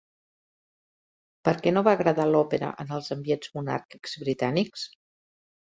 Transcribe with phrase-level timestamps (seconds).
[1.49, 4.91] Per què no va agradar l'òpera en els ambients monàrquics britànics?